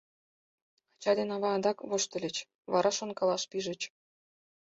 [0.97, 2.35] Ача ден ава адакат воштыльыч,
[2.71, 3.81] вара шонкалаш пижыч.